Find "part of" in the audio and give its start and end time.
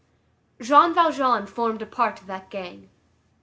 1.85-2.25